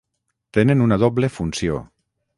Tenen 0.57 0.81
una 0.87 0.97
doble 1.05 1.29
funció 1.37 1.77